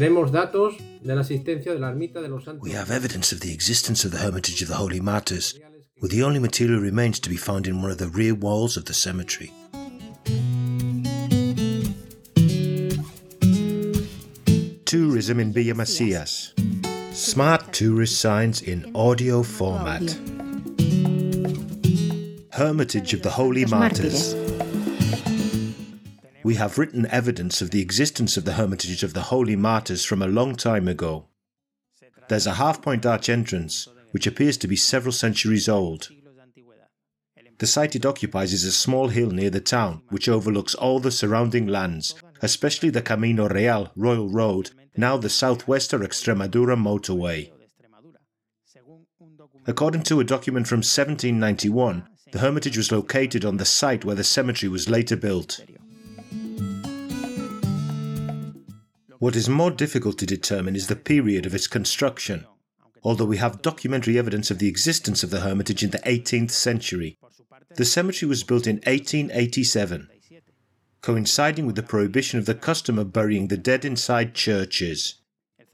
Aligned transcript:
de 0.00 1.14
la 1.14 1.20
existencia 1.20 1.72
de 1.74 1.78
la 1.78 1.90
ermita 1.90 2.22
de 2.22 2.28
los 2.28 2.44
santos. 2.44 2.66
We 2.66 2.74
have 2.74 2.90
evidence 2.90 3.32
of 3.32 3.40
the 3.40 3.52
existence 3.52 4.04
of 4.04 4.12
the 4.12 4.18
hermitage 4.18 4.62
of 4.62 4.68
the 4.68 4.76
Holy 4.76 5.00
Martyrs, 5.00 5.58
with 6.00 6.10
the 6.10 6.22
only 6.22 6.38
material 6.38 6.80
remains 6.80 7.20
to 7.20 7.28
be 7.28 7.36
found 7.36 7.66
in 7.66 7.82
one 7.82 7.90
of 7.90 7.98
the 7.98 8.08
rear 8.08 8.34
walls 8.34 8.78
of 8.78 8.86
the 8.86 8.94
cemetery. 8.94 9.52
Tourism 14.86 15.38
in 15.38 15.52
Villamesías. 15.52 16.54
Smart 17.12 17.72
tourist 17.72 18.18
signs 18.20 18.62
in 18.62 18.90
audio 18.94 19.42
format. 19.42 20.16
Hermitage 22.52 23.12
of 23.12 23.22
the 23.22 23.30
Holy 23.30 23.66
Los 23.66 23.70
Martyrs. 23.70 24.34
We 26.42 26.54
have 26.54 26.78
written 26.78 27.06
evidence 27.06 27.60
of 27.60 27.70
the 27.70 27.82
existence 27.82 28.36
of 28.36 28.44
the 28.44 28.54
Hermitage 28.54 29.02
of 29.02 29.14
the 29.14 29.22
Holy 29.22 29.56
Martyrs 29.56 30.04
from 30.04 30.22
a 30.22 30.26
long 30.26 30.56
time 30.56 30.88
ago. 30.88 31.26
There's 32.28 32.46
a 32.46 32.54
half 32.54 32.80
point 32.80 33.04
arch 33.04 33.28
entrance, 33.28 33.88
which 34.12 34.26
appears 34.26 34.56
to 34.58 34.68
be 34.68 34.76
several 34.76 35.12
centuries 35.12 35.68
old. 35.68 36.08
The 37.58 37.66
site 37.66 37.94
it 37.94 38.06
occupies 38.06 38.54
is 38.54 38.64
a 38.64 38.72
small 38.72 39.08
hill 39.08 39.30
near 39.30 39.50
the 39.50 39.60
town, 39.60 40.02
which 40.08 40.28
overlooks 40.28 40.74
all 40.74 40.98
the 40.98 41.10
surrounding 41.10 41.66
lands, 41.66 42.14
especially 42.40 42.88
the 42.88 43.02
Camino 43.02 43.48
Real 43.48 43.92
Royal 43.94 44.30
Road, 44.30 44.70
now 44.96 45.18
the 45.18 45.28
Southwest 45.28 45.92
or 45.92 45.98
Extremadura 45.98 46.76
motorway. 46.76 47.50
According 49.66 50.04
to 50.04 50.20
a 50.20 50.24
document 50.24 50.66
from 50.66 50.78
1791, 50.78 52.08
the 52.32 52.38
hermitage 52.38 52.76
was 52.76 52.90
located 52.92 53.44
on 53.44 53.58
the 53.58 53.64
site 53.64 54.04
where 54.04 54.16
the 54.16 54.24
cemetery 54.24 54.70
was 54.70 54.88
later 54.88 55.16
built. 55.16 55.60
What 59.20 59.36
is 59.36 59.50
more 59.50 59.70
difficult 59.70 60.16
to 60.20 60.24
determine 60.24 60.74
is 60.74 60.86
the 60.86 60.96
period 60.96 61.44
of 61.44 61.54
its 61.54 61.66
construction, 61.66 62.46
although 63.02 63.26
we 63.26 63.36
have 63.36 63.60
documentary 63.60 64.18
evidence 64.18 64.50
of 64.50 64.58
the 64.58 64.66
existence 64.66 65.22
of 65.22 65.28
the 65.28 65.40
hermitage 65.40 65.84
in 65.84 65.90
the 65.90 65.98
18th 65.98 66.52
century. 66.52 67.18
The 67.76 67.84
cemetery 67.84 68.26
was 68.30 68.44
built 68.44 68.66
in 68.66 68.76
1887, 68.76 70.08
coinciding 71.02 71.66
with 71.66 71.76
the 71.76 71.82
prohibition 71.82 72.38
of 72.38 72.46
the 72.46 72.54
custom 72.54 72.98
of 72.98 73.12
burying 73.12 73.48
the 73.48 73.58
dead 73.58 73.84
inside 73.84 74.32
churches. 74.34 75.16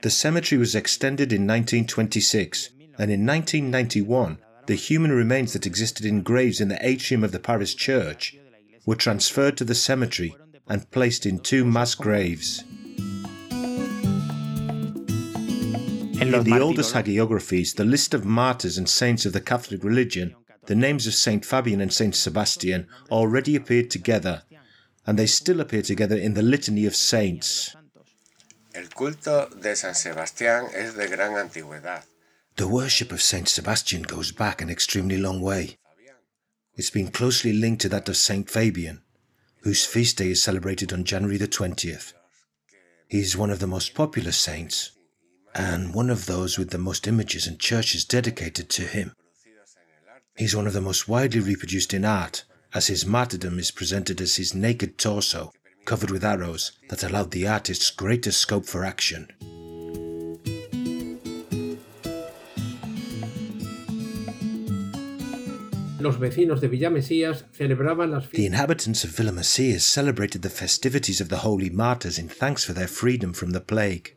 The 0.00 0.08
cemetery 0.08 0.58
was 0.58 0.74
extended 0.74 1.30
in 1.30 1.42
1926, 1.42 2.70
and 2.96 3.10
in 3.10 3.26
1991, 3.26 4.38
the 4.68 4.74
human 4.74 5.12
remains 5.12 5.52
that 5.52 5.66
existed 5.66 6.06
in 6.06 6.22
graves 6.22 6.62
in 6.62 6.68
the 6.68 6.78
atrium 6.80 7.22
of 7.22 7.32
the 7.32 7.40
parish 7.40 7.76
church 7.76 8.38
were 8.86 8.96
transferred 8.96 9.58
to 9.58 9.64
the 9.64 9.74
cemetery 9.74 10.34
and 10.66 10.90
placed 10.90 11.26
in 11.26 11.38
two 11.40 11.66
mass 11.66 11.94
graves. 11.94 12.64
In 16.24 16.32
los 16.32 16.44
the 16.44 16.58
oldest 16.58 16.94
hagiographies, 16.94 17.74
the 17.74 17.84
list 17.84 18.14
of 18.14 18.24
martyrs 18.24 18.78
and 18.78 18.88
saints 18.88 19.26
of 19.26 19.34
the 19.34 19.42
Catholic 19.42 19.84
religion, 19.84 20.34
the 20.64 20.74
names 20.74 21.06
of 21.06 21.12
Saint 21.12 21.44
Fabian 21.44 21.82
and 21.82 21.92
Saint 21.92 22.16
Sebastian 22.16 22.88
already 23.10 23.54
appeared 23.56 23.90
together, 23.90 24.42
and 25.06 25.18
they 25.18 25.26
still 25.26 25.60
appear 25.60 25.82
together 25.82 26.16
in 26.16 26.32
the 26.32 26.40
Litany 26.40 26.86
of 26.86 26.96
Saints. 26.96 27.76
El 28.74 28.84
culto 28.84 29.50
de 29.60 29.76
San 29.76 29.92
Sebastián 29.92 30.72
es 30.74 30.94
de 30.94 31.08
gran 31.08 31.34
antigüedad. 31.34 32.04
The 32.56 32.68
worship 32.68 33.12
of 33.12 33.20
Saint 33.20 33.46
Sebastian 33.46 34.00
goes 34.04 34.32
back 34.32 34.62
an 34.62 34.70
extremely 34.70 35.18
long 35.18 35.42
way. 35.42 35.76
It's 36.74 36.88
been 36.88 37.08
closely 37.08 37.52
linked 37.52 37.82
to 37.82 37.90
that 37.90 38.08
of 38.08 38.16
Saint 38.16 38.48
Fabian, 38.48 39.02
whose 39.60 39.84
feast 39.84 40.16
day 40.16 40.30
is 40.30 40.42
celebrated 40.42 40.90
on 40.90 41.04
January 41.04 41.36
the 41.36 41.48
20th. 41.48 42.14
He 43.08 43.20
is 43.20 43.36
one 43.36 43.50
of 43.50 43.58
the 43.58 43.66
most 43.66 43.92
popular 43.92 44.32
saints, 44.32 44.92
and 45.54 45.94
one 45.94 46.10
of 46.10 46.26
those 46.26 46.58
with 46.58 46.70
the 46.70 46.78
most 46.78 47.06
images 47.06 47.46
and 47.46 47.58
churches 47.58 48.04
dedicated 48.04 48.68
to 48.70 48.82
him. 48.82 49.12
He's 50.36 50.56
one 50.56 50.66
of 50.66 50.72
the 50.72 50.80
most 50.80 51.08
widely 51.08 51.40
reproduced 51.40 51.94
in 51.94 52.04
art, 52.04 52.44
as 52.74 52.88
his 52.88 53.06
martyrdom 53.06 53.58
is 53.58 53.70
presented 53.70 54.20
as 54.20 54.36
his 54.36 54.54
naked 54.54 54.98
torso, 54.98 55.52
covered 55.84 56.10
with 56.10 56.24
arrows 56.24 56.72
that 56.88 57.04
allowed 57.04 57.30
the 57.30 57.46
artist's 57.46 57.90
greater 57.90 58.32
scope 58.32 58.66
for 58.66 58.84
action. 58.84 59.28
Los 66.00 66.18
vecinos 66.18 66.60
de 66.60 66.68
Villamesías 66.68 67.44
celebraban 67.56 68.10
las 68.10 68.28
The 68.28 68.44
inhabitants 68.44 69.04
of 69.04 69.10
Villamesías 69.10 69.80
celebrated 69.80 70.42
the 70.42 70.50
festivities 70.50 71.20
of 71.20 71.30
the 71.30 71.38
holy 71.38 71.70
martyrs 71.70 72.18
in 72.18 72.28
thanks 72.28 72.62
for 72.62 72.74
their 72.74 72.88
freedom 72.88 73.32
from 73.32 73.52
the 73.52 73.60
plague. 73.60 74.14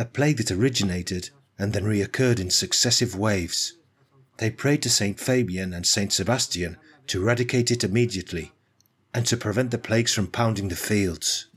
A 0.00 0.06
plague 0.06 0.38
that 0.38 0.50
originated 0.50 1.28
and 1.58 1.74
then 1.74 1.84
reoccurred 1.84 2.40
in 2.40 2.48
successive 2.48 3.14
waves. 3.14 3.74
They 4.38 4.48
prayed 4.48 4.80
to 4.84 4.88
Saint 4.88 5.20
Fabian 5.20 5.74
and 5.74 5.86
Saint 5.86 6.10
Sebastian 6.10 6.78
to 7.08 7.20
eradicate 7.20 7.70
it 7.70 7.84
immediately 7.84 8.52
and 9.12 9.26
to 9.26 9.36
prevent 9.36 9.72
the 9.72 9.76
plagues 9.76 10.14
from 10.14 10.28
pounding 10.28 10.68
the 10.68 10.74
fields. 10.74 11.48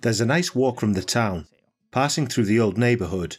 There's 0.00 0.22
a 0.22 0.24
nice 0.24 0.54
walk 0.54 0.80
from 0.80 0.94
the 0.94 1.02
town, 1.02 1.46
passing 1.90 2.26
through 2.26 2.46
the 2.46 2.58
old 2.58 2.78
neighborhood, 2.78 3.36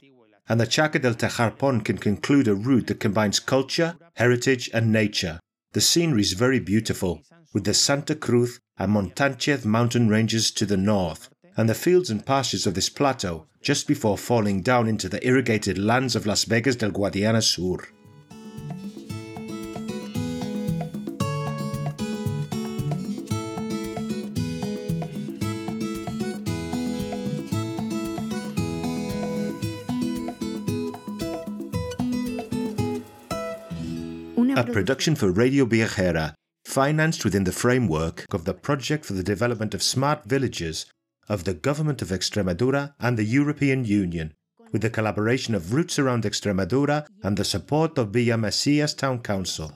and 0.47 0.61
the 0.61 0.67
Chaca 0.67 1.01
del 1.01 1.15
Tejarpon 1.15 1.83
can 1.83 1.97
conclude 1.97 2.47
a 2.47 2.53
route 2.53 2.85
that 2.85 2.99
combines 2.99 3.39
culture, 3.39 3.95
heritage, 4.13 4.69
and 4.75 4.91
nature. 4.91 5.39
The 5.73 5.81
scenery 5.81 6.21
is 6.21 6.33
very 6.33 6.59
beautiful, 6.59 7.21
with 7.53 7.63
the 7.63 7.75
Santa 7.75 8.15
Cruz 8.15 8.59
and 8.77 8.91
Montanchez 8.91 9.65
mountain 9.65 10.09
ranges 10.09 10.49
to 10.51 10.65
the 10.65 10.77
north, 10.77 11.29
and 11.55 11.69
the 11.69 11.75
fields 11.75 12.09
and 12.09 12.25
pastures 12.25 12.65
of 12.65 12.73
this 12.73 12.89
plateau 12.89 13.45
just 13.61 13.87
before 13.87 14.17
falling 14.17 14.61
down 14.61 14.87
into 14.87 15.07
the 15.07 15.25
irrigated 15.25 15.77
lands 15.77 16.15
of 16.15 16.25
Las 16.25 16.45
Vegas 16.45 16.77
del 16.77 16.91
Guadiana 16.91 17.43
Sur. 17.43 17.77
A 34.55 34.63
production 34.63 35.15
for 35.15 35.31
Radio 35.31 35.65
Viajera, 35.65 36.33
financed 36.65 37.23
within 37.23 37.43
the 37.43 37.51
framework 37.51 38.25
of 38.31 38.45
the 38.45 38.53
Project 38.53 39.05
for 39.05 39.13
the 39.13 39.23
Development 39.23 39.73
of 39.73 39.83
Smart 39.83 40.25
Villages 40.25 40.85
of 41.27 41.43
the 41.43 41.53
Government 41.53 42.01
of 42.01 42.09
Extremadura 42.09 42.93
and 42.99 43.17
the 43.17 43.23
European 43.23 43.85
Union, 43.85 44.33
with 44.71 44.81
the 44.81 44.89
collaboration 44.89 45.53
of 45.53 45.73
Roots 45.73 45.99
Around 45.99 46.23
Extremadura 46.23 47.05
and 47.23 47.37
the 47.37 47.45
support 47.45 47.97
of 47.97 48.11
Villamesías 48.11 48.97
Town 48.97 49.19
Council. 49.19 49.71